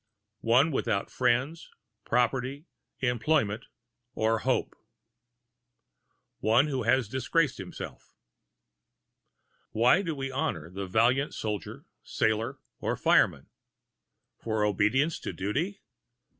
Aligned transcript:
One 0.39 0.71
without 0.71 1.11
friends, 1.11 1.69
property, 2.05 2.65
employment 3.01 3.65
or 4.15 4.39
hope. 4.39 4.73
One 6.39 6.65
who 6.65 6.81
has 6.81 7.07
disgraced 7.07 7.59
himself. 7.59 8.15
Why 9.69 10.01
do 10.01 10.15
we 10.15 10.31
honor 10.31 10.71
the 10.71 10.87
valiant 10.87 11.35
soldier, 11.35 11.85
sailor, 12.01 12.57
fireman? 12.97 13.51
For 14.39 14.65
obedience 14.65 15.19
to 15.19 15.33
duty? 15.33 15.83